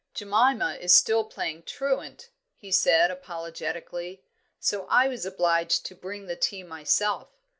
"Jemima 0.15 0.79
is 0.81 0.95
still 0.95 1.23
playing 1.25 1.61
truant," 1.61 2.31
he 2.55 2.71
said, 2.71 3.11
apologetically, 3.11 4.23
"so 4.59 4.87
I 4.87 5.07
was 5.07 5.27
obliged 5.27 5.85
to 5.85 5.93
bring 5.95 6.25
the 6.25 6.35
tea 6.35 6.63
myself." 6.63 7.29